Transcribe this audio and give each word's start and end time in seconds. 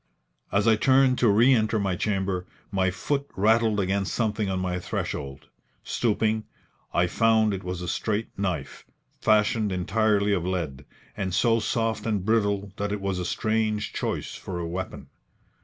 As 0.51 0.67
I 0.67 0.77
turned 0.77 1.19
to 1.19 1.27
re 1.27 1.53
enter 1.53 1.77
my 1.77 1.95
chamber, 1.95 2.47
my 2.71 2.89
foot 2.89 3.29
rattled 3.35 3.79
against 3.79 4.15
something 4.15 4.49
on 4.49 4.57
my 4.59 4.79
threshold. 4.79 5.47
Stooping, 5.83 6.43
I 6.91 7.05
found 7.05 7.53
it 7.53 7.63
was 7.63 7.83
a 7.83 7.87
straight 7.87 8.29
knife, 8.35 8.83
fashioned 9.19 9.71
entirely 9.71 10.33
of 10.33 10.43
lead, 10.43 10.85
and 11.15 11.35
so 11.35 11.59
soft 11.59 12.07
and 12.07 12.25
brittle 12.25 12.71
that 12.77 12.91
it 12.91 12.99
was 12.99 13.19
a 13.19 13.25
strange 13.25 13.93
choice 13.93 14.33
for 14.33 14.57
a 14.57 14.65
weapon. 14.67 15.05